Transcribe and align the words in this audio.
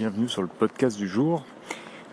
bienvenue 0.00 0.30
sur 0.30 0.40
le 0.40 0.48
podcast 0.48 0.96
du 0.96 1.06
jour. 1.06 1.44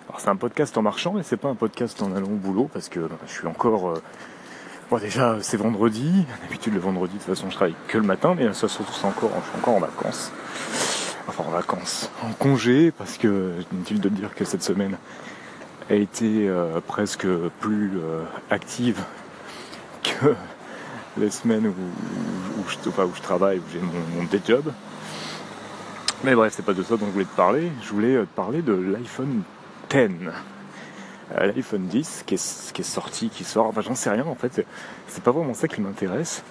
Alors 0.09 0.19
c'est 0.19 0.27
un 0.27 0.35
podcast 0.35 0.77
en 0.77 0.81
marchant, 0.81 1.13
mais 1.13 1.23
c'est 1.23 1.37
pas 1.37 1.47
un 1.47 1.55
podcast 1.55 2.01
en 2.01 2.13
allant 2.13 2.27
au 2.27 2.35
boulot 2.35 2.69
parce 2.73 2.89
que 2.89 3.07
je 3.25 3.31
suis 3.31 3.47
encore. 3.47 3.87
Euh, 3.87 4.03
bon 4.91 4.97
déjà 4.97 5.37
c'est 5.39 5.55
vendredi. 5.55 6.25
D'habitude 6.41 6.73
le 6.73 6.81
vendredi 6.81 7.13
de 7.13 7.19
toute 7.19 7.29
façon 7.29 7.49
je 7.49 7.55
travaille 7.55 7.75
que 7.87 7.97
le 7.97 8.03
matin, 8.03 8.35
mais 8.37 8.51
ça 8.51 8.67
surtout 8.67 8.91
c'est 8.91 9.07
encore, 9.07 9.31
je 9.41 9.49
suis 9.49 9.57
encore 9.57 9.75
en 9.75 9.79
vacances. 9.79 10.33
Enfin 11.29 11.45
en 11.47 11.51
vacances, 11.51 12.11
en 12.25 12.33
congé 12.33 12.91
parce 12.91 13.17
que 13.17 13.53
inutile 13.71 14.01
de 14.01 14.09
dire 14.09 14.35
que 14.35 14.43
cette 14.43 14.63
semaine 14.63 14.97
a 15.89 15.93
été 15.93 16.49
euh, 16.49 16.81
presque 16.85 17.25
plus 17.61 17.93
euh, 18.03 18.25
active 18.49 19.01
que 20.03 20.35
les 21.17 21.31
semaines 21.31 21.67
où, 21.67 21.73
je, 22.67 22.89
où 22.89 23.15
je 23.15 23.21
travaille, 23.21 23.59
où 23.59 23.63
j'ai 23.71 23.79
mon, 23.79 23.93
mon 24.17 24.23
day 24.25 24.41
job. 24.45 24.73
Mais 26.23 26.33
bref, 26.33 26.53
c'est 26.55 26.65
pas 26.65 26.73
de 26.73 26.83
ça 26.83 26.97
dont 26.97 27.05
je 27.05 27.11
voulais 27.11 27.25
te 27.25 27.35
parler. 27.35 27.71
Je 27.83 27.89
voulais 27.89 28.15
te 28.15 28.35
parler 28.35 28.61
de 28.61 28.73
l'iPhone 28.73 29.43
10. 29.89 29.97
Euh, 31.35 31.51
L'iPhone 31.53 31.85
10 31.87 32.23
qui 32.25 32.35
est, 32.35 32.71
qui 32.73 32.81
est, 32.81 32.85
sorti, 32.85 33.29
qui 33.29 33.43
sort. 33.43 33.67
Enfin, 33.67 33.81
j'en 33.81 33.95
sais 33.95 34.09
rien 34.09 34.25
en 34.25 34.35
fait. 34.35 34.65
C'est 35.07 35.23
pas 35.23 35.31
vraiment 35.31 35.53
ça 35.53 35.67
qui 35.67 35.81
m'intéresse. 35.81 36.43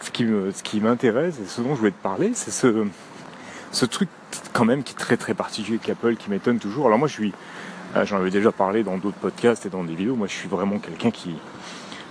Ce 0.00 0.10
qui, 0.10 0.80
m'intéresse 0.80 1.38
et 1.40 1.46
ce 1.46 1.60
dont 1.60 1.74
je 1.74 1.80
voulais 1.80 1.90
te 1.90 2.02
parler, 2.02 2.32
c'est 2.34 2.50
ce, 2.50 3.84
truc 3.84 4.08
quand 4.54 4.64
même 4.64 4.82
qui 4.82 4.94
est 4.94 4.98
très 4.98 5.18
très 5.18 5.34
particulier 5.34 5.78
qu'Apple, 5.78 6.16
qui 6.16 6.30
m'étonne 6.30 6.58
toujours. 6.58 6.86
Alors 6.86 6.98
moi, 6.98 7.06
je 7.06 7.12
suis, 7.12 7.34
euh, 7.96 8.06
j'en 8.06 8.16
avais 8.16 8.30
déjà 8.30 8.50
parlé 8.50 8.82
dans 8.82 8.96
d'autres 8.96 9.18
podcasts 9.18 9.66
et 9.66 9.68
dans 9.68 9.84
des 9.84 9.94
vidéos. 9.94 10.16
Moi, 10.16 10.26
je 10.26 10.32
suis 10.32 10.48
vraiment 10.48 10.78
quelqu'un 10.78 11.10
qui, 11.10 11.36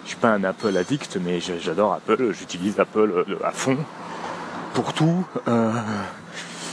je 0.04 0.10
suis 0.10 0.18
pas 0.18 0.30
un 0.30 0.44
Apple 0.44 0.78
addict, 0.78 1.18
mais 1.20 1.40
j'adore 1.40 1.94
Apple. 1.94 2.32
J'utilise 2.32 2.80
Apple 2.80 3.26
euh, 3.28 3.40
à 3.44 3.52
fond 3.52 3.78
pour 4.76 4.94
tout. 4.94 5.26
Euh, 5.48 5.72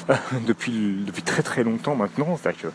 depuis, 0.46 1.02
depuis 1.06 1.22
très 1.22 1.42
très 1.42 1.64
longtemps 1.64 1.96
maintenant. 1.96 2.38
C'est-à-dire 2.40 2.62
que 2.62 2.68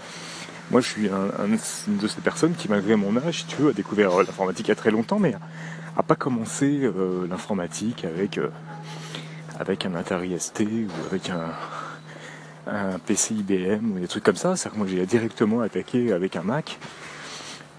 moi 0.70 0.82
je 0.82 0.88
suis 0.88 1.10
un, 1.10 1.30
une 1.46 1.98
de 1.98 2.08
ces 2.08 2.22
personnes 2.22 2.54
qui, 2.54 2.70
malgré 2.70 2.96
mon 2.96 3.16
âge, 3.18 3.46
tu 3.48 3.58
veux, 3.58 3.70
a 3.70 3.74
découvert 3.74 4.20
euh, 4.20 4.24
l'informatique 4.24 4.68
il 4.68 4.70
y 4.70 4.74
a 4.74 4.76
très 4.76 4.92
longtemps, 4.92 5.20
mais 5.20 5.36
a 5.98 6.04
pas 6.04 6.16
commencé 6.16 6.82
euh, 6.84 7.28
l'informatique 7.30 8.06
avec, 8.06 8.38
euh, 8.38 8.50
avec 9.60 9.86
un 9.86 9.96
Atari 9.96 10.38
ST 10.40 10.62
ou 10.62 11.08
avec 11.10 11.30
un, 11.30 11.52
un 12.68 13.00
PC 13.00 13.36
IBM 13.36 13.92
ou 13.92 14.00
des 14.00 14.08
trucs 14.08 14.24
comme 14.24 14.36
ça. 14.36 14.56
C'est-à-dire 14.56 14.74
que 14.74 14.78
moi 14.78 14.88
j'ai 14.88 15.06
directement 15.06 15.62
attaqué 15.62 16.12
avec 16.12 16.36
un 16.36 16.44
Mac. 16.44 16.80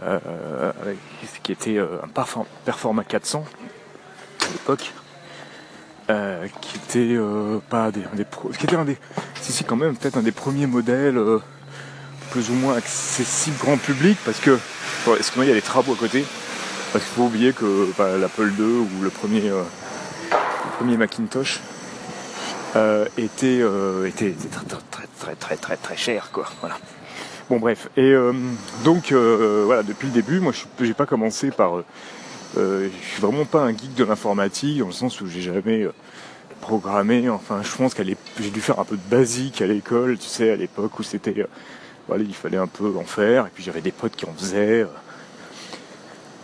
avec, 0.02 0.98
qui 1.42 1.52
était 1.52 1.78
un 1.78 2.08
Performa 2.64 3.04
400 3.04 3.44
à 4.40 4.52
l'époque, 4.52 4.92
euh, 6.10 6.46
qui 6.60 6.76
était 6.76 7.14
euh, 7.16 7.58
pas 7.70 7.92
des, 7.92 8.00
un 8.00 8.16
des 8.16 8.24
qui 8.58 8.64
était 8.64 8.74
un 8.74 8.84
des, 8.84 8.96
si 9.40 9.62
quand 9.62 9.76
même 9.76 9.96
peut-être 9.96 10.18
un 10.18 10.22
des 10.22 10.32
premiers 10.32 10.66
modèles 10.66 11.16
euh, 11.16 11.38
plus 12.32 12.50
ou 12.50 12.54
moins 12.54 12.76
accessible 12.76 13.56
grand 13.58 13.76
public 13.76 14.18
parce 14.24 14.40
que, 14.40 14.58
excuse-moi 15.16 15.44
il 15.44 15.48
y 15.48 15.52
a 15.52 15.54
des 15.54 15.62
travaux 15.62 15.92
à 15.92 15.96
côté, 15.96 16.24
parce 16.92 17.04
qu'il 17.04 17.14
faut 17.14 17.22
oublier 17.22 17.52
que 17.52 17.88
bah, 17.96 18.16
l'Apple 18.18 18.50
II 18.58 18.64
ou 18.64 18.88
le 19.02 19.10
premier, 19.10 19.42
le 19.42 19.64
premier 20.76 20.96
Macintosh 20.96 21.60
était, 23.16 23.60
était, 24.08 24.34
très, 24.50 24.64
très 24.90 25.06
très 25.20 25.36
très 25.36 25.56
très 25.56 25.76
très 25.76 25.96
cher 25.96 26.30
quoi, 26.32 26.46
voilà. 26.60 26.78
Bon 27.48 27.58
bref, 27.58 27.88
et 27.96 28.12
donc 28.82 29.12
voilà 29.12 29.84
depuis 29.84 30.08
le 30.08 30.14
début, 30.14 30.40
moi 30.40 30.52
j'ai 30.80 30.94
pas 30.94 31.06
commencé 31.06 31.52
par 31.52 31.84
euh, 32.56 32.88
je 33.00 33.06
suis 33.06 33.22
vraiment 33.22 33.44
pas 33.44 33.62
un 33.62 33.70
geek 33.70 33.94
de 33.94 34.04
l'informatique 34.04 34.78
dans 34.78 34.86
le 34.86 34.92
sens 34.92 35.20
où 35.20 35.26
j'ai 35.26 35.40
jamais 35.40 35.82
euh, 35.82 35.92
programmé. 36.60 37.28
Enfin, 37.28 37.62
je 37.62 37.74
pense 37.74 37.94
qu'elle 37.94 38.14
j'ai 38.40 38.50
dû 38.50 38.60
faire 38.60 38.78
un 38.78 38.84
peu 38.84 38.96
de 38.96 39.10
basique 39.10 39.62
à 39.62 39.66
l'école, 39.66 40.18
tu 40.18 40.28
sais, 40.28 40.50
à 40.50 40.56
l'époque 40.56 40.98
où 40.98 41.02
c'était, 41.02 41.40
euh, 41.40 41.46
voilà, 42.08 42.24
il 42.24 42.34
fallait 42.34 42.58
un 42.58 42.66
peu 42.66 42.94
en 42.96 43.04
faire. 43.04 43.46
Et 43.46 43.50
puis 43.54 43.64
j'avais 43.64 43.80
des 43.80 43.92
potes 43.92 44.16
qui 44.16 44.26
en 44.26 44.34
faisaient, 44.34 44.86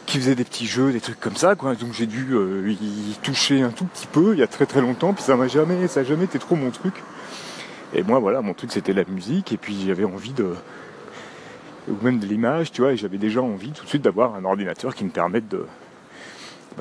qui 0.07 0.19
faisaient 0.19 0.35
des 0.35 0.45
petits 0.45 0.67
jeux, 0.67 0.93
des 0.93 1.01
trucs 1.01 1.21
comme 1.21 1.37
ça, 1.37 1.55
quoi. 1.57 1.75
Donc 1.75 1.93
j'ai 1.93 2.07
dû 2.07 2.35
y 2.71 3.15
toucher 3.23 3.61
un 3.63 3.71
tout 3.71 3.85
petit 3.85 4.07
peu 4.07 4.33
il 4.33 4.39
y 4.39 4.43
a 4.43 4.47
très 4.47 4.67
très 4.67 4.81
longtemps. 4.81 5.13
Puis 5.13 5.25
ça 5.25 5.37
m'a 5.37 5.49
jamais, 5.49 5.89
ça 5.89 6.05
jamais 6.05 6.25
été 6.25 6.39
trop 6.39 6.57
mon 6.57 6.71
truc. 6.71 6.95
Et 7.95 8.03
moi, 8.03 8.19
voilà, 8.19 8.41
mon 8.41 8.55
truc 8.55 8.73
c'était 8.73 8.95
la 8.95 9.05
musique. 9.05 9.53
Et 9.53 9.59
puis 9.59 9.77
j'avais 9.87 10.05
envie 10.05 10.33
de 10.33 10.55
ou 11.87 12.05
même 12.05 12.19
de 12.19 12.27
l'image, 12.27 12.71
tu 12.71 12.83
vois, 12.83 12.93
et 12.93 12.97
j'avais 12.97 13.19
déjà 13.19 13.41
envie 13.41 13.71
tout 13.71 13.85
de 13.85 13.89
suite 13.89 14.03
d'avoir 14.03 14.35
un 14.35 14.45
ordinateur 14.45 14.95
qui 14.95 15.05
me 15.05 15.11
permette 15.11 15.49
de, 15.49 15.65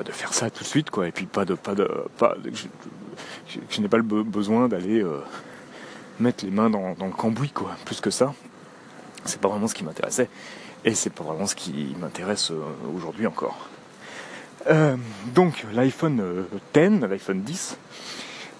de 0.04 0.12
faire 0.12 0.34
ça 0.34 0.50
tout 0.50 0.62
de 0.62 0.68
suite, 0.68 0.90
quoi. 0.90 1.08
Et 1.08 1.12
puis 1.12 1.26
pas 1.26 1.44
de, 1.44 1.54
pas 1.54 1.74
de, 1.74 1.88
pas, 2.18 2.36
je, 3.48 3.80
n'ai 3.80 3.88
pas 3.88 3.96
le 3.96 4.02
besoin 4.02 4.68
d'aller 4.68 5.02
euh, 5.02 5.20
mettre 6.20 6.44
les 6.44 6.50
mains 6.50 6.70
dans, 6.70 6.94
le 6.98 7.12
cambouis, 7.12 7.50
quoi. 7.50 7.76
Plus 7.84 8.00
que 8.00 8.10
ça, 8.10 8.34
c'est 9.24 9.40
pas 9.40 9.48
vraiment 9.48 9.68
ce 9.68 9.74
qui 9.74 9.84
m'intéressait, 9.84 10.28
et 10.84 10.94
c'est 10.94 11.10
pas 11.10 11.24
vraiment 11.24 11.46
ce 11.46 11.54
qui 11.54 11.96
m'intéresse 12.00 12.50
euh, 12.50 12.62
aujourd'hui 12.94 13.26
encore. 13.26 13.68
Euh, 14.70 14.96
donc 15.34 15.64
l'iPhone 15.72 16.44
10, 16.74 17.00
l'iPhone 17.08 17.42
10. 17.42 17.78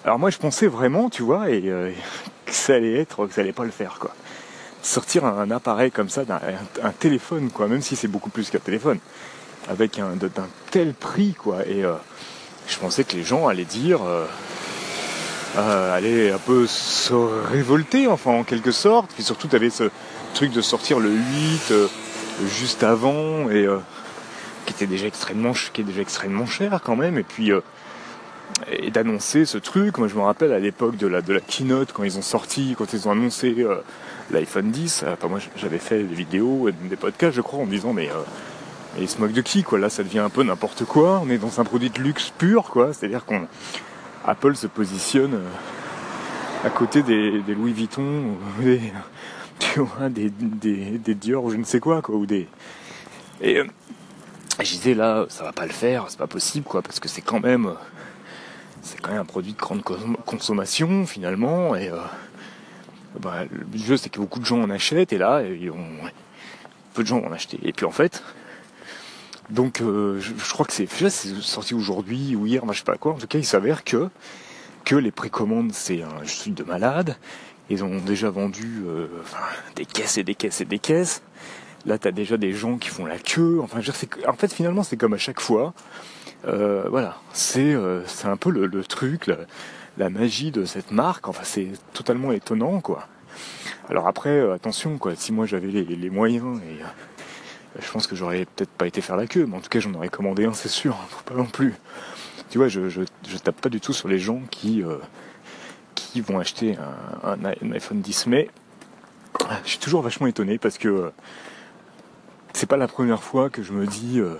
Alors 0.04 0.18
moi 0.18 0.30
je 0.30 0.38
pensais 0.38 0.68
vraiment, 0.68 1.10
tu 1.10 1.22
vois, 1.22 1.50
et 1.50 1.62
que 2.46 2.52
ça 2.52 2.74
allait 2.74 3.00
être, 3.00 3.26
que 3.26 3.34
ça 3.34 3.40
allait 3.42 3.52
pas 3.52 3.64
le 3.64 3.70
faire, 3.70 3.98
quoi. 3.98 4.14
Sortir 4.80 5.24
un, 5.24 5.50
appareil 5.50 5.90
comme 5.90 6.08
ça, 6.08 6.22
un 6.82 6.92
téléphone, 6.92 7.50
quoi, 7.50 7.66
même 7.66 7.82
si 7.82 7.96
c'est 7.96 8.06
beaucoup 8.08 8.30
plus 8.30 8.48
qu'un 8.48 8.60
téléphone 8.60 9.00
avec 9.68 9.98
un 9.98 10.16
d'un 10.16 10.48
tel 10.70 10.94
prix 10.94 11.34
quoi 11.34 11.66
et 11.66 11.84
euh, 11.84 11.94
je 12.66 12.78
pensais 12.78 13.04
que 13.04 13.14
les 13.14 13.22
gens 13.22 13.46
allaient 13.48 13.64
dire 13.64 14.02
euh, 14.02 14.24
euh, 15.56 15.96
allaient 15.96 16.32
un 16.32 16.38
peu 16.38 16.66
se 16.66 17.12
révolter 17.12 18.06
enfin 18.06 18.32
en 18.32 18.44
quelque 18.44 18.72
sorte 18.72 19.10
puis 19.14 19.22
surtout 19.22 19.48
tu 19.48 19.56
avais 19.56 19.70
ce 19.70 19.90
truc 20.34 20.52
de 20.52 20.60
sortir 20.60 20.98
le 20.98 21.10
8 21.10 21.72
juste 22.48 22.82
avant 22.82 23.50
et 23.50 23.66
qui 24.66 24.72
était 24.72 24.86
déjà 24.86 25.06
extrêmement 25.06 25.52
qui 25.72 25.80
est 25.80 25.84
déjà 25.84 26.02
extrêmement 26.02 26.46
cher 26.46 26.80
quand 26.84 26.96
même 26.96 27.18
et 27.18 27.24
puis 27.24 27.52
et 28.72 28.90
d'annoncer 28.90 29.44
ce 29.44 29.58
truc. 29.58 29.98
Moi, 29.98 30.08
je 30.08 30.14
me 30.14 30.22
rappelle 30.22 30.52
à 30.52 30.58
l'époque 30.58 30.96
de 30.96 31.06
la, 31.06 31.20
de 31.20 31.32
la 31.34 31.40
keynote, 31.40 31.92
quand 31.92 32.02
ils 32.02 32.18
ont 32.18 32.22
sorti, 32.22 32.74
quand 32.76 32.92
ils 32.92 33.06
ont 33.06 33.12
annoncé 33.12 33.54
l'iPhone 34.30 34.70
10. 34.70 35.04
Enfin, 35.06 35.28
moi, 35.28 35.38
j'avais 35.54 35.78
fait 35.78 36.02
des 36.02 36.14
vidéos 36.14 36.68
et 36.68 36.72
des 36.72 36.96
podcasts, 36.96 37.36
je 37.36 37.42
crois, 37.42 37.60
en 37.60 37.66
disant, 37.66 37.92
mais 37.92 38.08
et 38.96 39.02
il 39.02 39.08
se 39.08 39.18
moque 39.18 39.32
de 39.32 39.40
qui 39.40 39.62
quoi 39.62 39.78
Là 39.78 39.90
ça 39.90 40.02
devient 40.02 40.20
un 40.20 40.30
peu 40.30 40.42
n'importe 40.42 40.84
quoi. 40.84 41.20
On 41.24 41.30
est 41.30 41.38
dans 41.38 41.60
un 41.60 41.64
produit 41.64 41.90
de 41.90 42.00
luxe 42.00 42.32
pur 42.36 42.64
quoi. 42.64 42.92
C'est-à-dire 42.92 43.24
qu'on 43.24 43.46
Apple 44.24 44.56
se 44.56 44.66
positionne 44.66 45.34
euh, 45.34 45.48
à 46.64 46.70
côté 46.70 47.02
des, 47.02 47.42
Louis 47.54 47.72
Vuitton 47.72 48.36
des, 48.60 48.80
tu 49.58 49.80
vois, 49.80 50.08
des, 50.08 50.30
des, 50.30 51.14
Dior 51.14 51.44
ou 51.44 51.50
je 51.50 51.56
ne 51.56 51.64
sais 51.64 51.80
quoi 51.80 52.02
quoi 52.02 52.16
ou 52.16 52.26
des 52.26 52.48
et 53.40 53.58
euh, 53.58 53.66
je 54.58 54.64
disais 54.64 54.94
là 54.94 55.26
ça 55.28 55.44
va 55.44 55.52
pas 55.52 55.66
le 55.66 55.72
faire, 55.72 56.06
c'est 56.08 56.18
pas 56.18 56.26
possible 56.26 56.66
quoi 56.66 56.82
parce 56.82 57.00
que 57.00 57.08
c'est 57.08 57.22
quand 57.22 57.40
même 57.40 57.72
c'est 58.82 59.00
quand 59.00 59.12
même 59.12 59.20
un 59.20 59.24
produit 59.24 59.52
de 59.52 59.58
grande 59.58 59.82
consommation 59.82 61.06
finalement 61.06 61.76
et 61.76 61.88
euh, 61.88 61.98
bah, 63.20 63.44
le 63.50 63.78
jeu 63.78 63.96
c'est 63.96 64.10
que 64.10 64.18
beaucoup 64.18 64.40
de 64.40 64.44
gens 64.44 64.60
en 64.60 64.70
achètent 64.70 65.12
et 65.12 65.18
là 65.18 65.42
ils 65.42 65.72
peu 66.94 67.02
de 67.02 67.08
gens 67.08 67.18
en 67.18 67.32
ont 67.32 67.36
et 67.62 67.72
puis 67.72 67.86
en 67.86 67.92
fait 67.92 68.22
donc 69.50 69.80
euh, 69.80 70.20
je, 70.20 70.52
crois 70.52 70.66
que 70.66 70.72
c'est 70.72 70.88
sorti 71.40 71.74
aujourd'hui 71.74 72.36
ou 72.36 72.46
hier, 72.46 72.62
je 72.70 72.78
sais 72.78 72.84
pas 72.84 72.96
quoi. 72.96 73.12
En 73.12 73.16
tout 73.16 73.26
cas, 73.26 73.38
il 73.38 73.46
s'avère 73.46 73.84
que 73.84 74.08
que 74.84 74.94
les 74.94 75.10
précommandes 75.10 75.72
c'est 75.72 76.02
un 76.02 76.24
suis 76.24 76.50
de 76.50 76.64
malade. 76.64 77.16
Ils 77.70 77.84
ont 77.84 77.98
déjà 77.98 78.30
vendu 78.30 78.82
euh, 78.86 79.06
des 79.76 79.84
caisses 79.84 80.18
et 80.18 80.24
des 80.24 80.34
caisses 80.34 80.60
et 80.60 80.64
des 80.64 80.78
caisses. 80.78 81.22
Là, 81.86 81.98
tu 81.98 82.08
as 82.08 82.12
déjà 82.12 82.36
des 82.36 82.52
gens 82.52 82.76
qui 82.76 82.88
font 82.88 83.06
la 83.06 83.18
queue. 83.18 83.60
Enfin, 83.62 83.80
je 83.80 83.92
en 84.26 84.32
fait, 84.32 84.52
finalement, 84.52 84.82
c'est 84.82 84.96
comme 84.96 85.14
à 85.14 85.18
chaque 85.18 85.40
fois. 85.40 85.74
Euh, 86.46 86.86
voilà, 86.88 87.18
c'est 87.32 87.74
c'est 88.06 88.28
un 88.28 88.36
peu 88.36 88.50
le, 88.50 88.84
truc, 88.84 89.30
la, 89.96 90.10
magie 90.10 90.50
de 90.50 90.64
cette 90.64 90.90
marque. 90.90 91.28
Enfin, 91.28 91.42
c'est 91.44 91.68
totalement 91.92 92.32
étonnant, 92.32 92.80
quoi. 92.80 93.06
Alors 93.88 94.08
après, 94.08 94.40
attention, 94.50 94.98
quoi. 94.98 95.14
Si 95.14 95.32
moi 95.32 95.46
j'avais 95.46 95.68
les, 95.68 95.84
les, 95.84 96.10
moyens 96.10 96.60
et 96.60 96.82
je 97.80 97.90
pense 97.90 98.06
que 98.06 98.16
j'aurais 98.16 98.44
peut-être 98.44 98.70
pas 98.70 98.86
été 98.86 99.00
faire 99.00 99.16
la 99.16 99.26
queue, 99.26 99.46
mais 99.46 99.56
en 99.56 99.60
tout 99.60 99.68
cas 99.68 99.80
j'en 99.80 99.94
aurais 99.94 100.08
commandé 100.08 100.44
un, 100.44 100.52
c'est 100.52 100.68
sûr, 100.68 100.96
faut 101.10 101.22
pas 101.22 101.34
non 101.34 101.46
plus. 101.46 101.74
Tu 102.50 102.58
vois, 102.58 102.68
je, 102.68 102.88
je, 102.88 103.02
tape 103.42 103.60
pas 103.60 103.68
du 103.68 103.80
tout 103.80 103.92
sur 103.92 104.08
les 104.08 104.18
gens 104.18 104.40
qui, 104.50 104.82
euh, 104.82 104.96
qui 105.94 106.20
vont 106.20 106.38
acheter 106.38 106.78
un, 107.22 107.44
iPhone 107.44 108.00
10, 108.00 108.26
mais 108.26 108.48
je 109.64 109.68
suis 109.68 109.78
toujours 109.78 110.02
vachement 110.02 110.26
étonné 110.26 110.58
parce 110.58 110.78
que 110.78 110.88
euh, 110.88 111.10
c'est 112.54 112.66
pas 112.66 112.78
la 112.78 112.88
première 112.88 113.22
fois 113.22 113.50
que 113.50 113.62
je 113.62 113.72
me 113.72 113.86
dis 113.86 114.18
euh, 114.18 114.36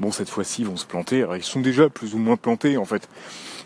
bon 0.00 0.10
cette 0.10 0.28
fois-ci 0.28 0.62
ils 0.62 0.68
vont 0.68 0.76
se 0.76 0.84
planter. 0.84 1.22
Alors 1.22 1.36
ils 1.36 1.44
sont 1.44 1.60
déjà 1.60 1.88
plus 1.88 2.14
ou 2.14 2.18
moins 2.18 2.36
plantés 2.36 2.76
en 2.76 2.84
fait. 2.84 3.08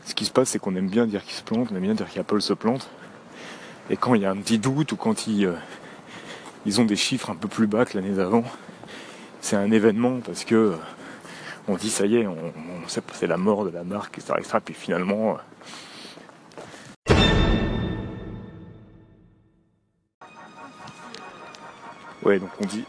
Ce 0.04 0.14
qui 0.14 0.26
se 0.26 0.30
passe 0.30 0.50
c'est 0.50 0.58
qu'on 0.58 0.76
aime 0.76 0.88
bien 0.88 1.06
dire 1.06 1.24
qu'ils 1.24 1.36
se 1.36 1.42
plantent, 1.42 1.68
on 1.72 1.76
aime 1.76 1.82
bien 1.82 1.94
dire 1.94 2.10
qu'Apple 2.10 2.42
se 2.42 2.52
plante. 2.52 2.90
Et 3.88 3.96
quand 3.96 4.14
il 4.14 4.22
y 4.22 4.26
a 4.26 4.30
un 4.30 4.36
petit 4.36 4.58
doute 4.58 4.92
ou 4.92 4.96
quand 4.96 5.26
ils, 5.26 5.50
ils 6.66 6.80
ont 6.80 6.84
des 6.84 6.96
chiffres 6.96 7.30
un 7.30 7.36
peu 7.36 7.48
plus 7.48 7.66
bas 7.66 7.84
que 7.84 7.96
l'année 7.96 8.14
d'avant. 8.14 8.44
C'est 9.40 9.56
un 9.56 9.70
événement 9.70 10.20
parce 10.20 10.44
que 10.44 10.74
on 11.68 11.76
dit 11.76 11.90
ça 11.90 12.06
y 12.06 12.16
est, 12.16 12.26
on, 12.26 12.36
c'est 12.88 13.26
la 13.26 13.36
mort 13.36 13.64
de 13.64 13.70
la 13.70 13.84
marque, 13.84 14.18
etc. 14.18 14.34
etc. 14.38 14.58
Puis 14.64 14.74
finalement, 14.74 15.38
Ouais, 22.22 22.38
donc 22.38 22.50
on 22.60 22.66
dit, 22.66 22.84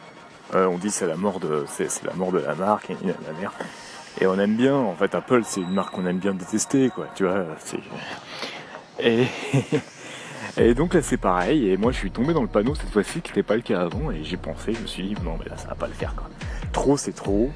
euh, 0.55 0.65
on 0.65 0.77
dit 0.77 0.91
c'est 0.91 1.07
la 1.07 1.15
mort 1.15 1.39
de, 1.39 1.63
c'est, 1.69 2.03
la 2.03 2.13
mort 2.13 2.33
de 2.33 2.39
la 2.39 2.53
marque 2.53 2.89
et 2.89 2.97
la 3.05 3.39
mère. 3.39 3.53
Et 4.19 4.27
on 4.27 4.37
aime 4.37 4.57
bien, 4.57 4.75
en 4.75 4.93
fait, 4.93 5.15
Apple, 5.15 5.43
c'est 5.45 5.61
une 5.61 5.71
marque 5.71 5.93
qu'on 5.93 6.05
aime 6.05 6.17
bien 6.17 6.33
détester, 6.33 6.89
quoi. 6.89 7.07
Tu 7.15 7.23
vois, 7.23 7.45
c'est 7.63 7.79
et 8.99 9.25
et 10.57 10.73
donc 10.73 10.93
là 10.93 11.01
c'est 11.01 11.17
pareil. 11.17 11.69
Et 11.69 11.77
moi 11.77 11.91
je 11.91 11.97
suis 11.97 12.11
tombé 12.11 12.33
dans 12.33 12.41
le 12.41 12.47
panneau 12.47 12.75
cette 12.75 12.89
fois-ci, 12.89 13.21
qui 13.21 13.31
n'était 13.31 13.43
pas 13.43 13.55
le 13.55 13.61
cas 13.61 13.81
avant. 13.81 14.11
Et 14.11 14.23
j'ai 14.23 14.37
pensé, 14.37 14.73
je 14.73 14.81
me 14.81 14.87
suis 14.87 15.03
dit 15.03 15.15
non 15.23 15.37
mais 15.39 15.49
là 15.49 15.57
ça 15.57 15.69
va 15.69 15.75
pas 15.75 15.87
le 15.87 15.93
faire, 15.93 16.15
quoi. 16.15 16.29
Trop 16.71 16.97
c'est 16.97 17.13
trop. 17.13 17.51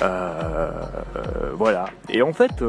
Euh, 0.00 0.70
voilà. 1.54 1.86
Et 2.08 2.22
en 2.22 2.32
fait, 2.32 2.64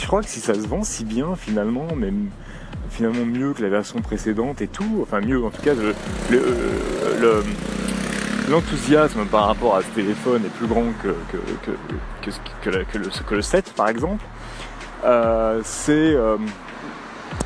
je 0.00 0.06
crois 0.06 0.22
que 0.22 0.28
si 0.28 0.40
ça 0.40 0.54
se 0.54 0.66
vend 0.66 0.82
si 0.82 1.04
bien 1.04 1.36
finalement, 1.36 1.94
même 1.94 2.30
finalement 2.90 3.24
mieux 3.24 3.52
que 3.54 3.62
la 3.62 3.68
version 3.68 4.00
précédente 4.00 4.62
et 4.62 4.68
tout, 4.68 5.00
enfin 5.02 5.20
mieux 5.20 5.44
en 5.44 5.50
tout 5.50 5.62
cas, 5.62 5.72
l'enthousiasme 8.48 9.24
par 9.26 9.46
rapport 9.46 9.76
à 9.76 9.82
ce 9.82 9.88
téléphone 9.88 10.44
est 10.44 10.56
plus 10.56 10.66
grand 10.66 10.86
que, 11.02 11.14
que, 12.62 12.70
le, 12.70 12.84
que 12.84 13.34
le 13.34 13.42
7 13.42 13.72
par 13.76 13.88
exemple. 13.88 14.24
Euh, 15.04 15.62
euh, 15.88 16.38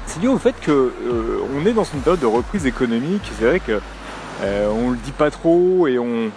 c'est 0.06 0.20
lié 0.20 0.28
au 0.28 0.38
fait 0.38 0.54
que 0.60 0.70
euh, 0.70 1.40
on 1.56 1.66
est 1.66 1.72
dans 1.72 1.84
une 1.84 2.00
période 2.00 2.20
de 2.20 2.26
reprise 2.26 2.66
économique. 2.66 3.22
C'est 3.38 3.44
vrai 3.44 3.60
que 3.60 3.80
on 4.40 4.90
le 4.90 4.96
dit 4.96 5.10
pas 5.10 5.32
trop 5.32 5.88
et 5.88 5.98
on 5.98 6.30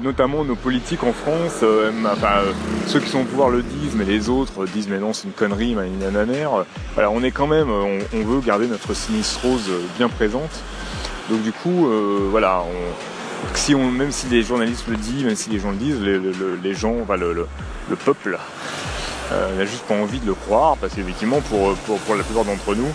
notamment 0.00 0.44
nos 0.44 0.54
politiques 0.54 1.02
en 1.02 1.12
France, 1.12 1.64
enfin 2.06 2.42
ceux 2.86 3.00
qui 3.00 3.10
sont 3.10 3.22
au 3.22 3.24
pouvoir 3.24 3.50
le 3.50 3.62
disent, 3.62 3.94
mais 3.96 4.04
les 4.04 4.28
autres 4.28 4.66
disent 4.66 4.88
mais 4.88 4.98
non 4.98 5.12
c'est 5.12 5.24
une 5.24 5.34
connerie, 5.34 5.72
une 5.72 6.10
nanère. 6.12 6.64
Voilà, 6.94 7.10
on 7.10 7.24
est 7.24 7.32
quand 7.32 7.48
même, 7.48 7.70
on, 7.70 8.24
veut 8.24 8.40
garder 8.40 8.68
notre 8.68 8.94
sinistre 8.94 9.40
rose 9.42 9.68
bien 9.98 10.08
présente. 10.08 10.62
Donc 11.28 11.42
du 11.42 11.50
coup, 11.50 11.88
voilà, 12.30 12.62
si 13.54 13.74
on, 13.74 13.90
même 13.90 14.12
si 14.12 14.28
les 14.28 14.42
journalistes 14.42 14.86
le 14.88 14.96
disent, 14.96 15.24
même 15.24 15.36
si 15.36 15.50
les 15.50 15.58
gens 15.58 15.70
le 15.72 15.76
disent, 15.76 16.00
les, 16.00 16.74
gens, 16.74 16.94
le, 17.18 17.46
le 17.88 17.96
peuple 17.96 18.34
euh, 18.34 18.38
on 19.30 19.56
n'a 19.56 19.64
juste 19.64 19.84
pas 19.84 19.94
envie 19.94 20.18
de 20.18 20.26
le 20.26 20.34
croire 20.34 20.76
parce 20.76 20.94
qu'effectivement 20.94 21.40
pour, 21.40 21.74
pour, 21.74 22.16
la 22.16 22.22
plupart 22.22 22.44
d'entre 22.44 22.74
nous, 22.74 22.88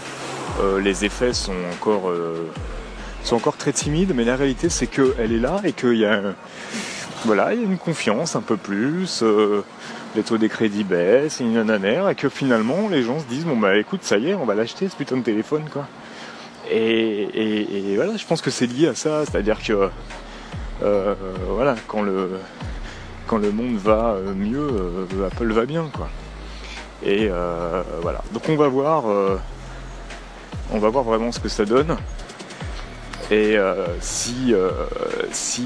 euh, 0.61 0.81
les 0.81 1.05
effets 1.05 1.33
sont 1.33 1.55
encore, 1.73 2.09
euh, 2.09 2.49
sont 3.23 3.35
encore 3.35 3.57
très 3.57 3.71
timides, 3.71 4.13
mais 4.15 4.23
la 4.23 4.35
réalité 4.35 4.69
c'est 4.69 4.87
qu'elle 4.87 5.31
est 5.31 5.39
là 5.39 5.61
et 5.63 5.73
qu'il 5.73 5.97
y 5.97 6.05
a 6.05 6.21
voilà, 7.23 7.53
il 7.53 7.61
y 7.61 7.63
a 7.63 7.65
une 7.65 7.77
confiance 7.77 8.35
un 8.35 8.41
peu 8.41 8.55
plus, 8.55 9.23
les 10.15 10.21
taux 10.21 10.37
des 10.37 10.49
crédits 10.49 10.83
baissent, 10.83 11.39
il 11.39 11.51
y 11.51 11.57
a 11.57 11.61
une 11.61 11.67
nanère, 11.67 12.07
et 12.07 12.13
que 12.13 12.29
finalement 12.29 12.87
les 12.89 13.01
gens 13.01 13.19
se 13.19 13.25
disent 13.25 13.45
bon 13.45 13.57
bah 13.57 13.77
écoute 13.77 14.03
ça 14.03 14.17
y 14.17 14.29
est, 14.29 14.35
on 14.35 14.45
va 14.45 14.53
l'acheter 14.53 14.87
ce 14.89 14.95
putain 14.95 15.17
de 15.17 15.23
téléphone 15.23 15.63
quoi. 15.71 15.87
Et, 16.69 17.93
voilà, 17.95 18.17
je 18.17 18.25
pense 18.25 18.41
que 18.41 18.49
c'est 18.49 18.65
lié 18.65 18.87
à 18.87 18.95
ça, 18.95 19.23
c'est-à-dire 19.25 19.59
que 19.63 19.89
voilà, 21.47 21.75
quand 21.87 22.01
le 22.01 22.31
quand 23.25 23.37
le 23.37 23.51
monde 23.51 23.77
va 23.77 24.17
mieux, 24.35 24.69
Apple 25.25 25.51
va 25.51 25.65
bien 25.65 25.89
quoi. 25.91 26.09
Et 27.03 27.27
euh, 27.29 27.83
voilà. 28.01 28.21
Donc 28.33 28.43
on 28.49 28.55
va 28.55 28.67
voir, 28.67 29.09
euh, 29.09 29.37
on 30.71 30.79
va 30.79 30.89
voir 30.89 31.03
vraiment 31.03 31.31
ce 31.31 31.39
que 31.39 31.49
ça 31.49 31.65
donne. 31.65 31.97
Et 33.31 33.57
euh, 33.57 33.87
si, 34.01 34.53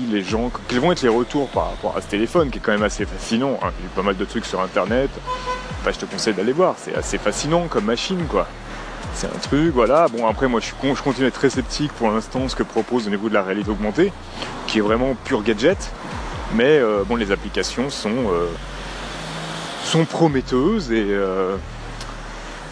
les 0.10 0.24
gens, 0.24 0.50
quels 0.68 0.80
vont 0.80 0.94
être 0.94 1.02
les 1.02 1.10
retours 1.10 1.50
par 1.50 1.72
rapport 1.72 1.98
à 1.98 2.02
ce 2.02 2.08
téléphone 2.08 2.50
qui 2.50 2.60
est 2.60 2.62
quand 2.62 2.72
même 2.72 2.84
assez 2.84 3.06
fascinant. 3.06 3.60
Hein. 3.62 3.72
Il 3.80 3.86
y 3.86 3.88
a 3.88 3.96
pas 3.96 4.02
mal 4.02 4.16
de 4.16 4.26
trucs 4.26 4.46
sur 4.46 4.62
internet. 4.62 5.10
Je 5.86 5.98
te 5.98 6.06
conseille 6.06 6.34
d'aller 6.34 6.54
voir. 6.54 6.76
C'est 6.78 6.96
assez 6.96 7.18
fascinant 7.18 7.68
comme 7.68 7.86
machine, 7.86 8.26
quoi. 8.30 8.48
C'est 9.16 9.28
un 9.28 9.40
truc, 9.42 9.74
voilà. 9.74 10.08
Bon, 10.08 10.28
après, 10.28 10.48
moi, 10.48 10.60
je, 10.60 10.68
je 10.70 11.02
continue 11.02 11.26
à 11.26 11.30
être 11.30 11.34
très 11.34 11.50
sceptique 11.50 11.92
pour 11.94 12.12
l'instant 12.12 12.48
ce 12.48 12.56
que 12.56 12.64
propose 12.64 13.08
au 13.08 13.10
niveau 13.10 13.28
de 13.28 13.34
la 13.34 13.42
réalité 13.42 13.72
augmentée, 13.72 14.14
qui 14.68 14.78
est 14.78 14.82
vraiment 14.82 15.16
pur 15.26 15.42
gadget. 15.42 15.92
Mais 16.54 16.80
bon, 17.08 17.16
les 17.16 17.32
applications 17.32 17.90
sont 17.90 18.30
sont 19.84 20.06
prometteuses 20.06 20.92
et 20.92 21.08
euh, 21.10 21.56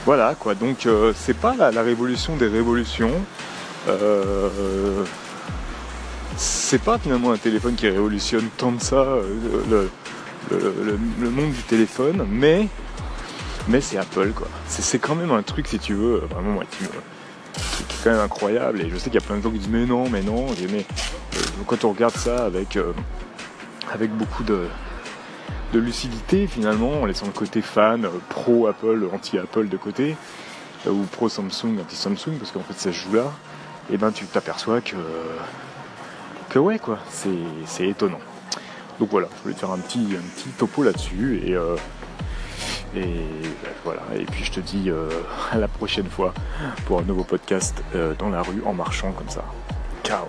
voilà 0.05 0.35
quoi. 0.35 0.55
Donc 0.55 0.85
euh, 0.85 1.13
c'est 1.15 1.37
pas 1.37 1.55
la, 1.55 1.81
révolution 1.81 2.35
des 2.35 2.47
révolutions. 2.47 3.11
Euh, 3.87 5.03
c'est 6.35 6.81
pas 6.81 6.97
finalement 6.97 7.31
un 7.31 7.37
téléphone 7.37 7.75
qui 7.75 7.87
révolutionne 7.89 8.47
tant 8.57 8.71
de 8.71 8.81
ça 8.81 9.05
le, 9.69 9.89
monde 11.29 11.51
du 11.51 11.63
téléphone, 11.63 12.25
mais 12.29 12.67
mais 13.67 13.81
c'est 13.81 13.97
Apple 13.97 14.31
quoi. 14.31 14.47
C'est 14.67 14.99
quand 14.99 15.15
même 15.15 15.31
un 15.31 15.41
truc 15.41 15.67
si 15.67 15.79
tu 15.79 15.93
veux 15.93 16.23
vraiment 16.29 16.59
qui, 16.59 16.83
est 16.83 18.03
quand 18.03 18.11
même 18.11 18.19
incroyable 18.19 18.81
et 18.81 18.89
je 18.89 18.97
sais 18.97 19.09
qu'il 19.09 19.19
y 19.19 19.23
a 19.23 19.25
plein 19.25 19.37
de 19.37 19.41
gens 19.41 19.49
qui 19.49 19.57
disent 19.57 19.69
mais 19.69 19.85
non 19.85 20.09
mais 20.09 20.21
non 20.21 20.45
mais 20.71 20.85
quand 21.65 21.83
on 21.85 21.89
regarde 21.89 22.15
ça 22.15 22.45
avec 22.45 22.77
avec 23.91 24.11
beaucoup 24.11 24.43
de 24.43 24.67
de 25.73 25.79
lucidité 25.79 26.47
finalement, 26.47 27.01
en 27.01 27.05
laissant 27.05 27.25
le 27.25 27.31
côté 27.31 27.61
fan, 27.61 28.05
euh, 28.05 28.09
pro 28.29 28.67
Apple, 28.67 29.09
anti 29.13 29.37
Apple 29.37 29.67
de 29.67 29.77
côté, 29.77 30.15
euh, 30.85 30.91
ou 30.91 31.03
pro 31.03 31.29
Samsung, 31.29 31.79
anti 31.81 31.95
Samsung, 31.95 32.37
parce 32.39 32.51
qu'en 32.51 32.61
fait 32.61 32.73
ça 32.73 32.91
se 32.91 32.97
joue 32.97 33.13
là, 33.13 33.31
et 33.91 33.97
ben 33.97 34.11
tu 34.11 34.25
t'aperçois 34.25 34.81
que 34.81 34.95
que 36.49 36.59
ouais 36.59 36.79
quoi, 36.79 36.99
c'est 37.09 37.87
étonnant. 37.87 38.19
Donc 38.99 39.09
voilà, 39.11 39.27
je 39.37 39.43
voulais 39.43 39.53
te 39.53 39.59
faire 39.59 39.71
un 39.71 39.77
petit, 39.77 40.07
un 40.17 40.35
petit 40.35 40.49
topo 40.49 40.83
là-dessus 40.83 41.41
et 41.45 41.55
euh, 41.55 41.75
et 42.95 43.01
ben, 43.01 43.71
voilà, 43.83 44.01
et 44.15 44.23
puis 44.23 44.43
je 44.45 44.51
te 44.51 44.59
dis 44.61 44.89
à 45.51 45.57
la 45.57 45.67
prochaine 45.67 46.09
fois 46.09 46.33
pour 46.85 46.99
un 46.99 47.03
nouveau 47.03 47.23
podcast 47.23 47.83
dans 48.17 48.29
la 48.29 48.41
rue 48.41 48.61
en 48.65 48.73
marchant 48.73 49.11
comme 49.11 49.29
ça. 49.29 49.43
Ciao 50.03 50.27